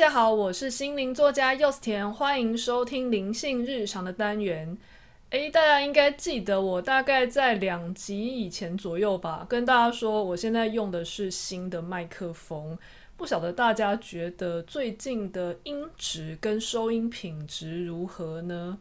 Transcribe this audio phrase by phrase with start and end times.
[0.00, 4.78] 大家好，我是心灵作家柚子甜，欢迎收听灵性日常的单元。
[5.28, 12.78] 诶，大家应该记得我大概在两集以前左右吧，跟大家说我现在用的是新的麦克风，
[13.18, 18.78] 不晓得大家觉得最近的音质跟收音品质如何呢？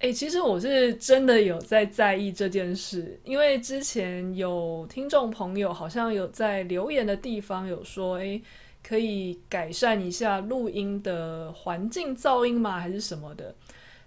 [0.00, 8.42] 诶，其实我是真的有在在意这件事，因为之前有听众朋友好像有在留言的地方有说，诶。
[8.82, 12.78] 可以改善一下录音的环境噪音吗？
[12.78, 13.54] 还是什么的？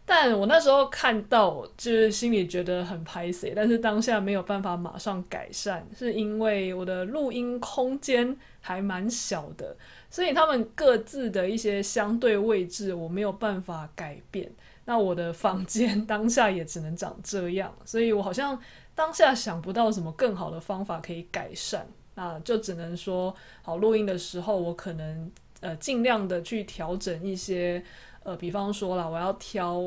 [0.05, 9.73] 但我那时候看到，就是心里觉得很拍谢，但是当下没有办法马上改善，是因为我的录音空间还蛮小的，
[10.09, 14.51] 所以他们各自的一些相对位置我没有办法改变。
[14.83, 18.59] 那我的房间当下也只能长这样，所以我好像
[18.93, 21.87] 当下想不到什么更好的方法可以改善。
[22.15, 25.31] 那就只能说，好，录音的时候，我可能
[25.61, 27.83] 呃尽量的去调整一些，
[28.23, 29.79] 呃，比方说啦，我要挑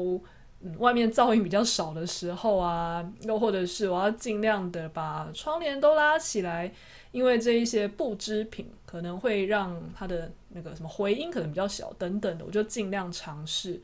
[0.61, 6.73] 嗯外面噪音比较少的时候啊，又或者是我要尽量的把窗帘都拉起来，
[7.13, 13.81] 因为这一些布织品可能会让它的那个什么回音可能比较小等等的，我就尽量尝试。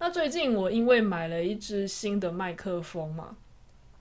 [0.00, 3.36] 那最近我因为买了一支新的麦克风嘛，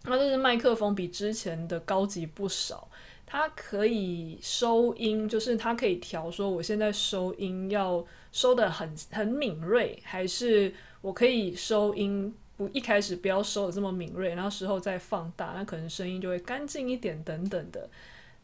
[0.05, 2.87] 那这支麦克风比之前的高级不少。
[3.33, 17.89] 它可以收音，就是它可以调，说我现在收音要收得很很敏锐，还是我可以收音不一开始不要收得这么敏锐，然后时候再放大，那可能声音就会干净一点等等的。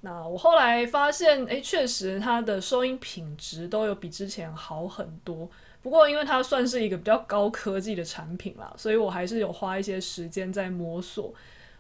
[0.02, 5.48] 那我后来发现，诶，确实它的收音品质都有比之前好很多。
[5.84, 11.32] 不过因为它算是一个比较高科技的产品啦，所以我还是有花一些时间在摸索。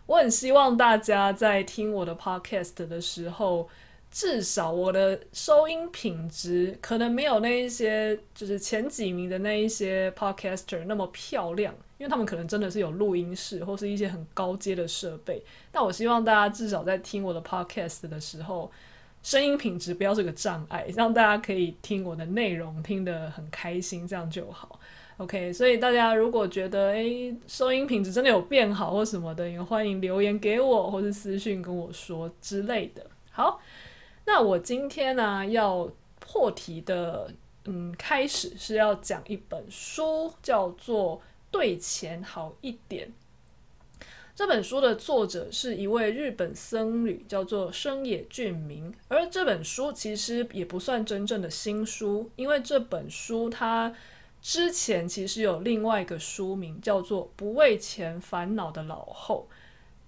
[0.10, 3.70] 我很希望大家在听我的 podcast 的时候，
[4.10, 15.40] 至少我的收音品质可能没有那一些就是前几名的那一些 podcaster 那么漂亮，因为他们可能真的是有录音室或是一些很高阶的设备。
[15.72, 18.72] 但我希望大家至少在听我的 podcast 的时候，
[19.22, 24.80] 声音品质不要是个障碍，让大家可以听我的内容听得很开心，这样就好。
[25.20, 33.06] OK，所以大家如果觉得诶收音品质真的有变好或什么的，也欢迎留言给我或是私讯跟我说之类的。
[33.30, 33.60] 好，
[34.26, 35.92] 那我今天呢要
[36.22, 37.30] 破题的，
[37.66, 41.18] 嗯，开始是要讲一本书，叫做
[41.52, 43.10] 《对钱好一点》。
[44.34, 48.94] 这本书的作者是一位日本僧侣，叫做深野俊明。
[49.10, 53.94] 而这本书其实也不算真正的新书，因为这本书它。
[54.42, 59.48] 之前其实有另外一个书名叫做《不为钱烦恼的老后》，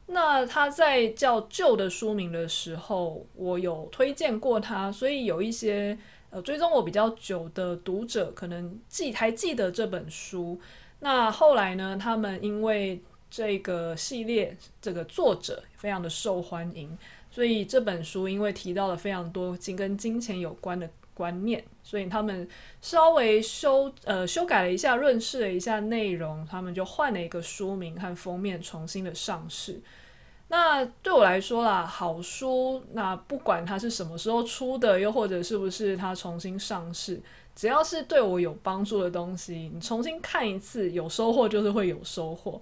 [0.08, 5.98] 那他在叫旧的书名的时候，我有推荐过他，所以有一些
[6.30, 10.60] 呃追踪我比较久的读者可能记还记得这本书。
[11.02, 16.98] 那后来呢，他们因为这个系列这个作者非常的受欢迎，
[17.30, 20.90] 所以这本书因为提到了非常多金跟金钱有关的。
[21.22, 22.48] 观念，所以他们
[22.82, 29.80] 稍微修呃修改了一下，润饰了一下内容，他们就换了一个书名和封面，重新的上市。
[30.48, 37.22] 那对我来说啦，好书，那不管它是什么时候出的，又或者是不是它重新上市，
[37.56, 42.60] 只要是对我有帮助的东西，你重新看一次，有收获就是会有收获。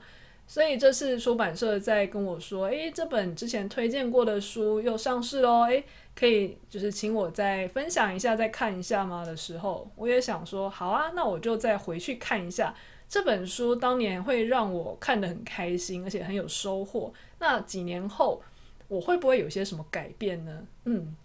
[0.49, 5.83] 所以这次出版社在跟我说，诶，这本之前推荐过的书又上市喽，诶，
[6.15, 12.73] 可以就是请我再分享一下，再看一下吗的时候，我也想说，好啊，那我就再回去看一下
[13.07, 17.13] 这本书，当年会让我看得很开心，而且很有收获。
[17.37, 18.41] 那几年后
[18.87, 20.65] 我会不会有些什么改变呢？
[20.85, 21.15] 嗯，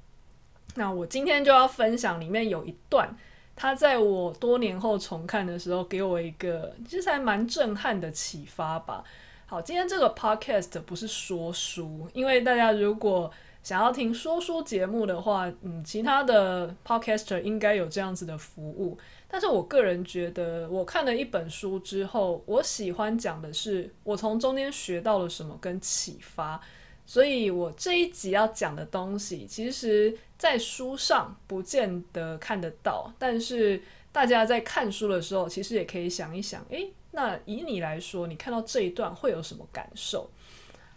[0.74, 3.16] 那我今天就要分享里面有一段。
[3.56, 9.04] 他在我多年后重看的时候，给我一个其实还蛮震撼的启发吧。
[9.46, 13.30] 好，今天这个 podcast 不是说书，因为大家如果
[13.62, 18.98] 想要听说书节目的话，嗯，其他的 podcaster 应该有这样子的服务。
[19.28, 26.60] 但是我个人觉得，我看了一本书之后，我喜欢讲的是我从中间学到了什么跟启发。
[27.06, 40.30] 所以我这一集要讲的东西，其实在书上不见得看得到，但是大家在看书的时候，其实也可以想一想，诶，那以你来说，你看到这一段会有什么感受？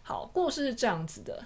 [0.01, 1.45] 好，故事是这样子的，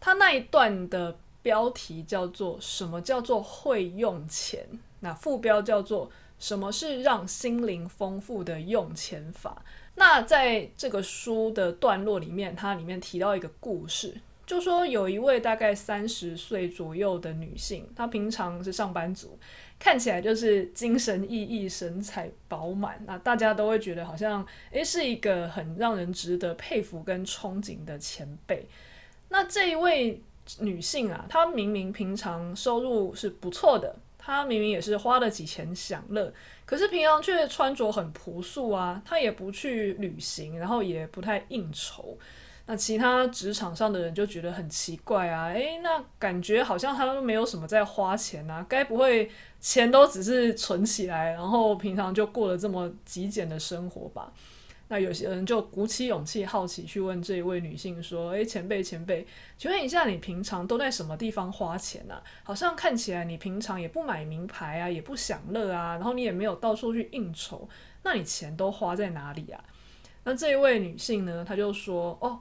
[0.00, 4.66] 他那一段的标题叫做“什么叫做会用钱”，
[5.00, 6.10] 那副标叫做
[6.40, 9.62] “什么是让心灵丰富的用钱法”。
[10.00, 14.14] 那在这个书的段落里面，它里面提到一个故事，
[14.46, 19.38] 就说有一位大概三十岁左右的女性，她平常是上班族，
[19.78, 28.66] 看起来就是精神奕奕、神采饱满，那大家都会觉得好像诶是一个很让人值得佩服跟憧憬的前辈。
[29.28, 30.22] 那这一位
[30.60, 33.94] 女性啊，她明明平常收入是不错的，
[34.30, 36.32] 他明明也是花得起钱享乐。
[36.64, 42.16] 可是平常却穿着很朴素啊，他也不去旅行，然后也不太应酬。
[42.66, 49.28] 那其他职场上的人就觉得很奇怪啊，诶，那感觉好像他都没有什么在花钱啊，该不会
[49.60, 54.32] 钱都只是存起来，然后平常就过了这么极简的生活吧？
[54.92, 59.24] 那有些人就鼓起勇气，好奇去问这一位女性说：“诶，前辈，前辈，
[59.56, 62.20] 请问一下，你平常都在什么地方花钱呢？
[62.42, 67.68] 好像看起来你平常也不买名牌啊，也不享乐啊，然后你也没有到处去应酬，
[68.02, 69.64] 那你钱都花在哪里啊？”
[70.24, 72.40] 那这一位女性呢，她就说：“哦，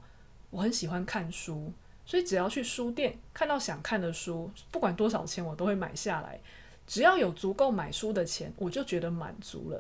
[0.50, 1.72] 我很喜欢看书，
[2.04, 6.40] 所以只要去书店看到想看的书，不管多少钱，我都会买下来。
[6.88, 9.80] 只要有足够买书的钱，我就觉得满足了。”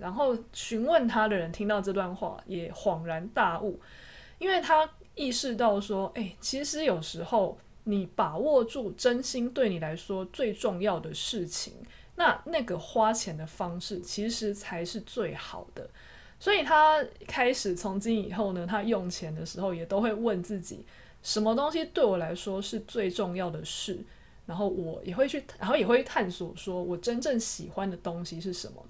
[0.00, 3.78] 然后询问他的人听到这段话也恍然大悟，
[4.38, 11.74] 因为他意识到说，哎，其实有时候你把握住真心对你来说最重要的事情，
[12.16, 15.88] 那那个花钱的方式其实才是最好的。
[16.38, 20.86] 所以他开始从今以后呢，他用钱的时候也都会问自己，
[21.22, 24.02] 什么东西对我来说是最重要的事，
[24.46, 28.82] 然后我也会去，然后也会探索说我真正喜欢的东西是什么。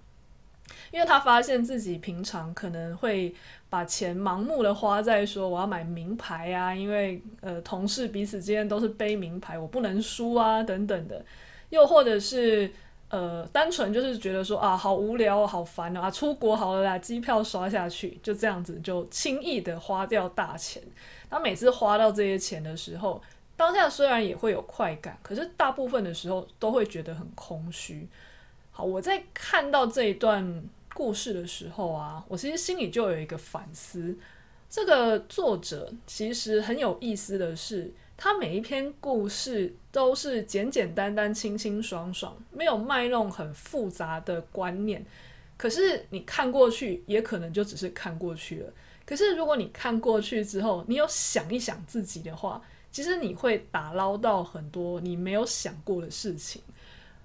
[0.91, 3.35] 因为他发现自己平常可能会
[3.69, 11.25] 把钱盲目的花在说我要买名牌啊，因为呃同事彼此之间都是背名牌，我不能输啊等等的，
[11.69, 12.71] 又或者是
[13.09, 20.83] 呃单纯就是觉得说啊好无聊好烦啊，出国好了啦，机票刷下去就这样子就轻易的花掉大钱。
[21.29, 23.23] 他每次花到这些钱的时候，
[23.57, 28.09] 当下虽然也会有快感，可是大部分的时候都会觉得很空虚。
[28.71, 30.63] 好，我在看到这一段
[30.95, 34.17] 故事的时候啊，我其实心里就有一个反思。
[34.69, 45.05] 这个作者其实很有意思的是，他每一篇故事都是简简单单、清清爽爽，没有卖弄很复杂的观念。
[45.57, 48.73] 可是你看过去，也可能就只是看过去了。
[49.05, 52.63] 可是如果你看过去之后，你有想一想自己的话，
[52.93, 56.63] 其实你会打捞到很多你没有想过的事情。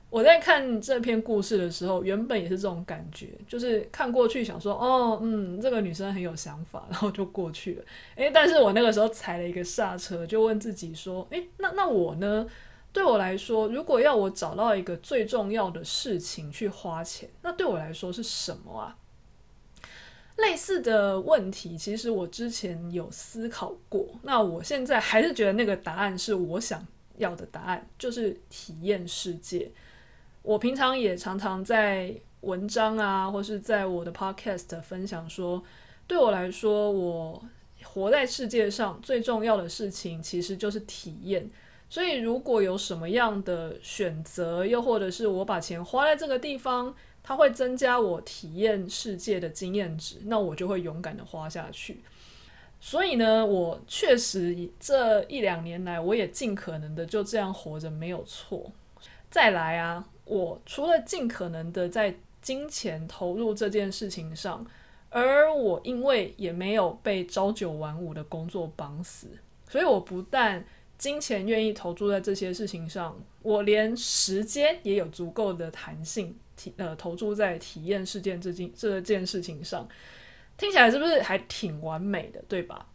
[0.10, 7.84] 我在看这篇故事的时候，原本也是这种感觉，就是看过去想说，哦，嗯，这个女生很有想法，然后就过去了。
[8.16, 12.48] 诶，但是我那个时候踩了一个刹车， 就问自己说，诶，那那我呢？
[12.94, 18.98] 对我来说，如果要我找到一个最重要的事情去花钱，那对我来说是什么啊？
[20.38, 24.08] 类似的问题，其实我之前有思考过。
[24.24, 26.88] 那我现在还是觉得那个答案是我想
[27.18, 29.70] 要的答案，就是体验世界。
[30.46, 35.64] 我平常也常常在文章啊，或是在我的 podcast 分享说，
[36.06, 37.44] 对我来说，我
[37.84, 41.50] 活在世界上最重要的事情其实就是体验。
[41.90, 46.94] 所以，如果有什么样的选择，又或者是我把钱花在这个地方，
[47.24, 52.04] 它会增加我体验世界的经验值，那我就会勇敢的花下去。
[52.80, 58.72] 所以呢，我确实这一两年来，我也尽可能的就这样活着，没有错。
[59.32, 60.06] 再来啊。
[60.26, 64.66] 我除了尽可能的在金钱投入这件事情上，
[65.10, 69.28] 而我因为也没有被朝九晚五的工作绑死，
[69.70, 70.66] 所以我不但
[70.98, 79.88] 金钱愿意投注在这些事情上，我连时间也有足够的弹性，体呃投注在体验事件这件这件事情上，
[80.58, 82.88] 听起来是不是还挺完美的，对吧？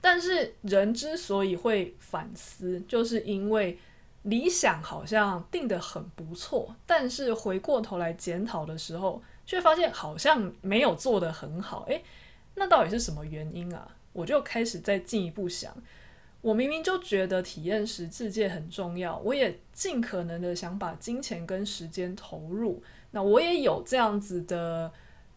[0.00, 3.76] 但是人之所以会反思，就是因为。
[4.24, 11.84] 理想好像定得很不错，但是回过头来检讨的时候，却发现好像没有做得很好。
[11.88, 12.02] 诶，
[12.54, 13.86] 那到底是什么原因啊？
[14.14, 15.76] 我就开始再进一步想，
[16.40, 24.90] 我明明就觉得体验世界很重要，我也尽可能的想把金钱跟时间投入，那我也有这样子的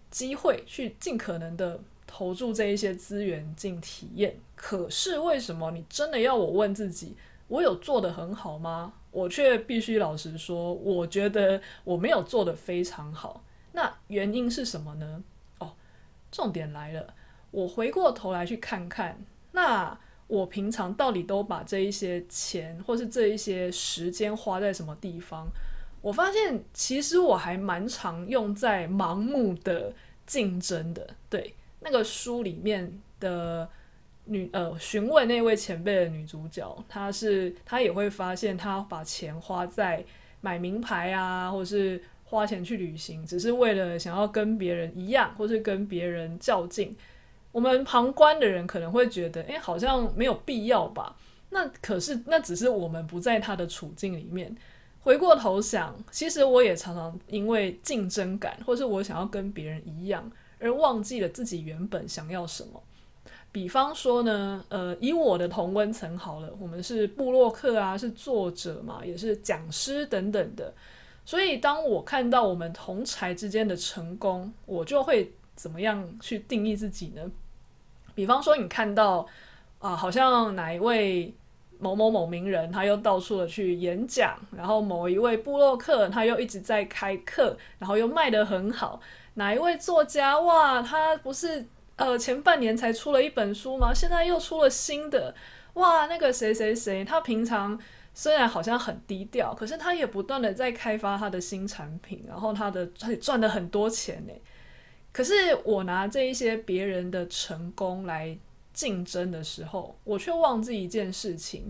[0.09, 4.39] 机会去尽可能的投注这一些资源进体验。
[4.55, 7.17] 可是为什么你真的要我问自己？
[7.47, 8.93] 我有做得很好吗？
[9.11, 13.43] 我却必须老实说，我觉得我没有做得非常好。
[13.71, 15.23] 那原因是什么呢？
[15.59, 15.73] 哦，
[16.31, 17.13] 重点来了，
[17.51, 19.17] 我回过头来去看看，
[19.53, 25.47] 那我平常到底都把这一些钱或是这一些时间花在什么地方？
[26.01, 29.93] 我发现其实我还蛮常用在盲目的
[30.25, 31.15] 竞争的。
[31.29, 33.67] 对，那个书里面的。
[34.27, 40.03] 女呃询问那位前辈的女主角，她是她也会发现，她把钱花在
[40.41, 46.95] 买名牌啊，或是花钱去旅行，只是为了想要跟别人一样，或是跟别人较劲。
[47.51, 51.15] 我们旁观的人可能会觉得，诶，好像没有必要吧？
[51.49, 54.55] 那可是那只是我们不在她的处境里面。
[54.99, 60.29] 回过头想，其实我也常常因为竞争感，或是我想要跟别人一样，
[60.59, 62.83] 而忘记了自己原本想要什么。
[63.57, 70.71] 比方说呢，呃，以我的同温层好了，我们是部落客啊，是作者嘛，也是讲师等等的。
[71.25, 77.31] 所以当我看到我们同才之间的成功，我就会怎么样去定义自己呢？
[78.13, 79.27] 比方说，你看到
[79.79, 81.33] 啊、好像哪一位
[81.79, 89.01] 某某某名人，他又到处的去演讲，然后某一位部落客，他又一直在开课，然后又卖得很好。
[89.33, 91.65] 哪一位作家，哇，他不是。
[91.97, 95.35] 呃，前半年才出了一本书嘛，现在又出了新的，
[95.73, 97.77] 哇，那个谁谁谁，他平常
[98.13, 104.33] 虽然好像很低调，可是他也不断的在开发他的新产品，然后他的他也赚了很多钱呢。
[105.11, 105.33] 可是
[105.65, 108.37] 我拿这一些别人的成功来
[108.73, 111.67] 竞争的时候，我却忘记一件事情，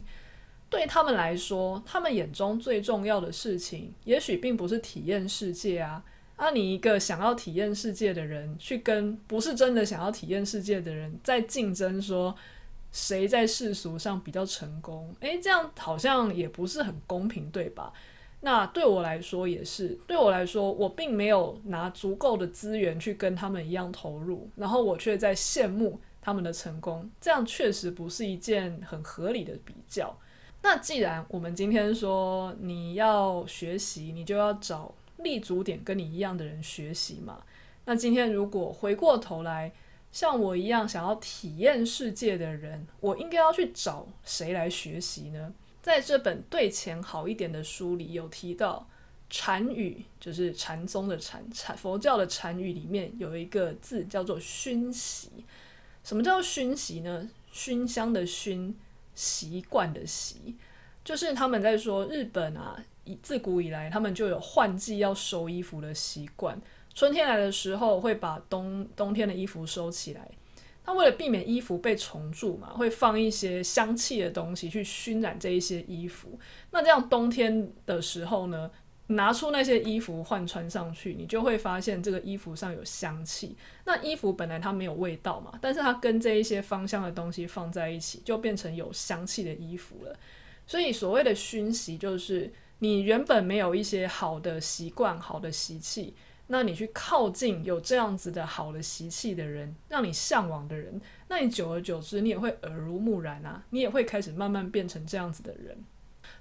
[0.70, 6.04] 对他们来说，他们眼中最重要的事情，也许并不是体验世界啊。
[6.38, 12.34] 啊，你一个想要体验世界的人，去跟不是真的想要体验世界的人在竞争，说
[12.92, 15.14] 谁在世俗上比较成功？
[15.22, 17.92] 诶，这样好像也不是很公平，对吧？
[18.42, 30.16] 那对我来说也是，对我来说，我并没有拿足够的资源去跟他们一样投入，然后我却在羡慕他们的成功，这样确实不是一件很合理的比较。
[30.62, 34.94] 那既然我们今天说你要学习，你就要找。
[35.18, 37.44] 立足点跟你一样的人学习嘛。
[37.86, 39.72] 那今天如果回过头来，
[40.12, 45.54] 像我一样想要体验世界的人，我应该要去找谁来学习呢？
[45.82, 48.90] 在这本对钱好一点的书里有提到，
[49.30, 55.30] 禅语就是禅宗的禅，禅佛教的禅语里面有一个字叫做熏习。
[56.04, 57.30] 什么叫熏习呢？
[57.52, 58.76] 熏香的熏，
[59.16, 60.56] 习惯的习，
[61.04, 62.84] 就是他们在说日本啊。
[63.22, 66.60] 自古以来，他们就有换季要收衣服的习惯。
[66.94, 70.28] 春天来的时候，会把冬冬天的衣服收起来。
[70.84, 76.40] 他为了避免衣服被虫蛀嘛，会放一些香气的东西去熏染这一些衣服。
[76.72, 78.72] 那这样冬天的时候呢，
[79.08, 83.56] 拿出那些衣服换穿上去，你就会发现这个衣服上有香气。
[83.84, 90.18] 那衣服本来它没有味道嘛，但是它跟这一些芳香的东西放在一起，就变成有香气的衣服了。
[90.66, 92.52] 所以所谓的熏习就是。
[92.80, 96.16] 你原本没有一些好的习惯、好的习气，
[96.48, 105.84] 那你去靠近有这样子的好的习气的人，让你向往的人，那你久而久之，你也会耳濡目染啊，你也会开始慢慢变成这样子的人。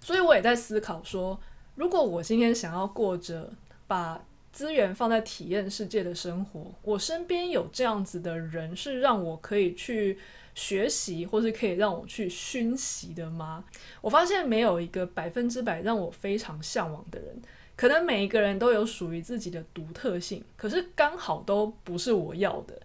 [0.00, 1.40] 所以我也在思考说，
[1.74, 3.52] 如果我今天想要过着
[3.86, 4.24] 把
[4.56, 10.18] 资源放在体验世界的生活，我身边有这样子的人，是让我可以去。
[10.56, 13.62] 学习或是可以让我去熏习的吗？
[14.00, 17.42] 我发现没有一个百分之百让我非常向往的人，
[17.76, 22.80] 可能每一个人都有属于自己的独特性，可是刚好都不是我要的。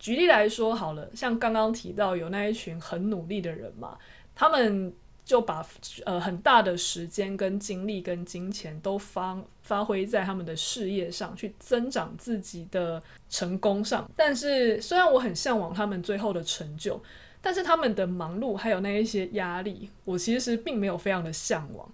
[0.00, 3.96] 举例来说好了，像刚刚提到有那一群很努力的人嘛，
[4.34, 4.92] 他们。
[5.24, 5.64] 就把
[6.04, 14.10] 呃很大的时间跟精力跟金钱都发发挥在他们的事业上，去增长自己的成功上。
[14.16, 17.02] 但是虽然我很向往他们最后的成就，
[17.40, 21.90] 但是他们的忙碌还有那一些压力，我其实并没有非常的向往。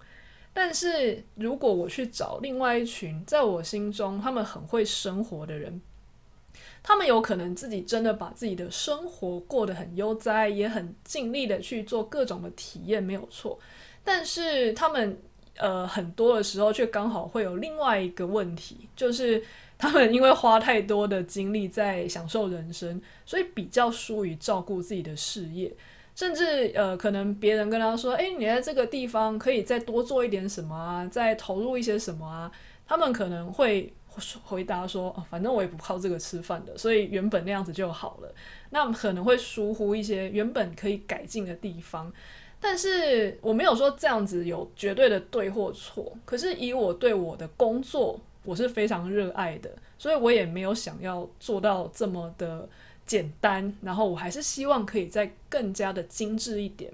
[0.53, 5.81] 但是如果我去找另外一群在我心中他们很会生活的人。
[6.89, 13.59] 他们有可能自己真的把自己的生活过得很悠哉，也很尽力的去做各种的体验，没有错。
[14.03, 15.21] 但是他们
[15.57, 19.39] 呃很多的时候却刚好会有另外一个问题，就是
[19.77, 25.71] 他们因为花太多的精力在享受人生，所以比较疏于照顾自己的事业，
[26.15, 32.51] 甚至呃可能别人跟他说：“诶，你在这个地方可以再多做一点什么啊，再投入一些什么啊。”
[32.89, 33.93] 他们可能会。
[34.43, 38.29] 回答说：“哦，反正我也不靠这个吃饭的，所以原本那样子就好了。
[38.71, 42.11] 那可能会疏忽一些原本可以改进的地方，
[42.59, 46.11] 但是我没有说这样子有绝对的对或错。
[46.25, 52.67] 可是以我对我的工作，我是非常热爱的，所以我也没有想要做到这么的
[53.05, 53.73] 简单。
[53.81, 56.91] 然后我还是希望可以再更加的精致一点。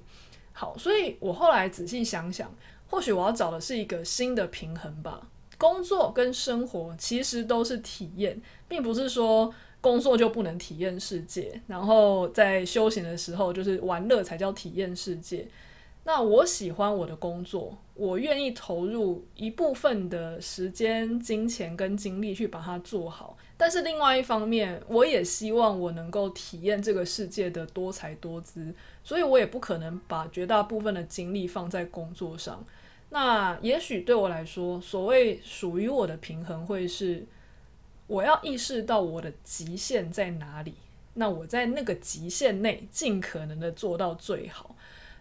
[0.54, 2.54] 好，所以我后来仔细想想，
[2.88, 15.48] 或许我要找的是一个新的平衡吧。”工作跟生活其实都是体验，并不是说工作就不能体验世界，然后在休闲的时候就是玩乐才叫体验世界。
[16.08, 23.36] 那我喜欢我的工作，我愿意投入一部分的时间、金钱跟精力去把它做好。
[23.58, 28.72] 但是另外一方面，我也希望我能够体验这个世界的多才多姿，
[29.04, 32.64] 所以我也不可能把绝大部分的精力放在工作上。
[33.10, 37.26] 那也许对我来说，所谓属于我的平衡，会是
[38.08, 40.74] 我要意识到我的极限在哪里，
[41.14, 44.76] 那我在那个极限内尽可能的做到最好。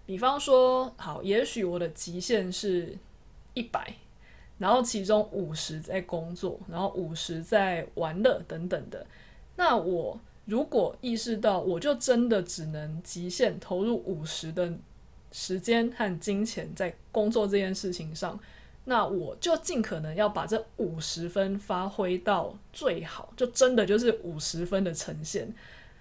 [0.07, 2.99] 比方说，好，也许我的极限是
[3.55, 3.95] 一百，
[4.59, 9.07] 然后其中五十在工作，然后五十在玩乐等等的。
[9.57, 14.71] 那我如果意识到，我就真的只能极限投入五十的
[15.35, 18.38] 时间和金钱在工作这件事情上，
[18.85, 25.53] 那我就尽可能要把这五十分发挥到最好，就真的就是五十分的呈现，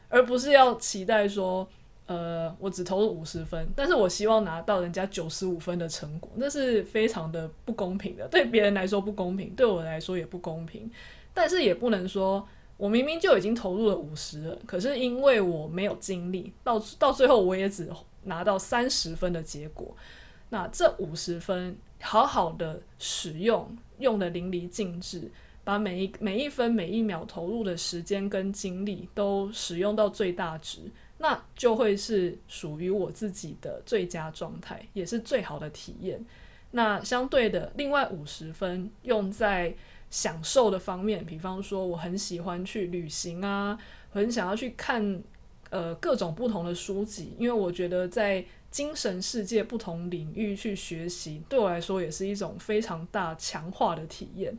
[0.08, 1.68] 而不是要期待说。
[2.06, 8.28] 呃，我只投入五十分，但是我希望拿到人家九十五分的成果，那是非常的不公平的。
[8.28, 10.92] 对别人来说不公平，对我来说也不公平。
[11.34, 17.90] 但是也不能说我明明就已经投入了五十了，可是因为我没有精力，到到最后我也只
[18.26, 19.96] 拿到三十分的结果。
[20.50, 25.32] 那这五十分好好的使用，用得淋漓尽致，
[25.64, 30.82] 把每一每一分每一秒投入的时间跟精力都使用到最大值。
[31.20, 36.24] 那就会是属于我自己的最佳状态，也是最好的体验。
[36.72, 39.74] 那相对的，另外五十分用在
[40.10, 43.78] 享受的方面，比方说我很喜欢去旅行啊，
[44.10, 45.24] 很想要去看
[45.74, 54.56] 呃各种不同的书籍，因为我觉得在精神世界不同领域去学习，对我来说也是一种非常大强化的体验。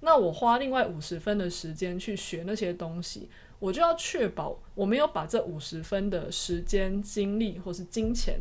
[0.00, 3.28] 那我花另外五十分的时间去学那些东西。
[3.60, 8.38] 我就要确保我没有把这五十分的时间、精力或是金钱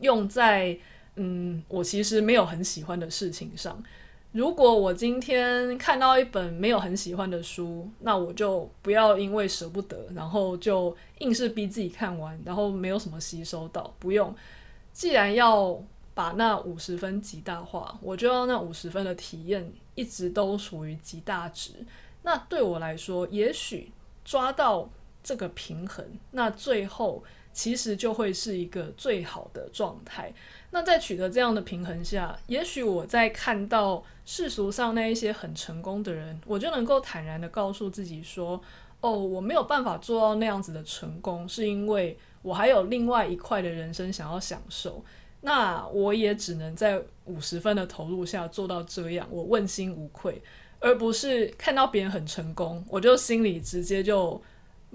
[0.00, 0.78] 用在
[1.14, 3.82] 嗯，我其实没有很喜欢的事情上。
[4.36, 13.94] 如果我今天看到一本没有很喜欢的书，那我就不要因为舍不得，然后就硬是逼自己看完，然后没有什么吸收到。
[13.98, 14.34] 不用，
[14.92, 21.72] 既然要把那五十分极大化，我就要那五十分的体验一直都属于极大值。
[22.22, 23.90] 那对我来说，也许。
[24.28, 24.90] 抓到
[25.22, 27.22] 这个平衡，那最后
[27.56, 30.30] 其实就会是一个最好的状态。
[30.72, 38.60] 那在取得这样的平衡下，也许我在看到世俗上那一些很成功的人，我就能够坦然地告诉自己说
[39.00, 45.02] ：“哦，我没有办法做到那样子的成功，是因为我还有另外一块的人生想要享受。
[45.40, 50.42] 那我也只能在五十分的投入下做到这样，我问心无愧。”
[50.78, 54.40] 而不是看到别人很成功，我就心里直接就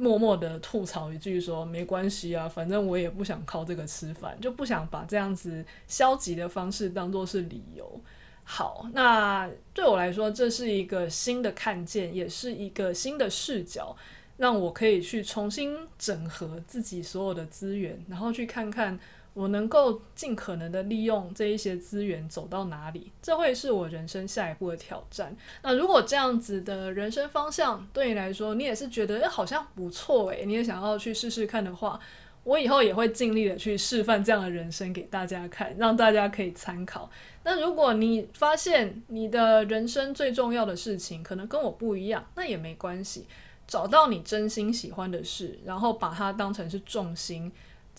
[0.02, 8.02] 默默的吐槽一句说没关系啊，反正我也不想靠这个吃饭，就不想把这样子消极的方式当做是理由。
[8.44, 13.96] 好，那对我来说，这是一个新的看见，也是一个新的视角，
[14.38, 19.00] 让我可以去重新整合自己所有的资源，然后去看看。
[19.34, 25.36] 我能够尽可能的利用这一些资源走到哪里，这会是我人生下一步的挑战。
[25.64, 31.98] 那如果这样子的人生方向对你来说，你也是觉得诶好像不错诶，你也想要去试试看的话，
[32.44, 37.10] 我以后也会尽力的去示范这样的人生给大家看，让大家可以参考。
[37.44, 43.26] 那如果你发现你的人生最重要的事情可能跟我不一样，那也没关系，
[43.66, 47.50] 找到你真心喜欢的事，然后把它当成是重心。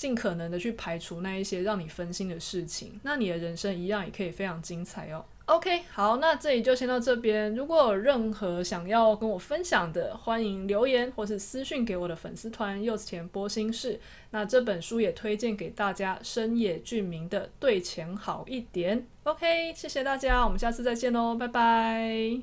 [0.03, 5.25] 尽可能的去排除那一些让你分心的事情，那你的人生一样也可以非常精彩哦。
[5.45, 7.55] OK，好，那这里就先到这边。
[7.55, 14.01] 如果有任何想要跟我分享的，欢迎留言或是私讯给我的粉丝团柚子甜剥心事。
[14.31, 18.99] 那这本书也推荐给大家，深野俊明的《对钱好一点》。
[19.23, 22.27] OK，谢谢大家，我们下次再见喽，拜拜。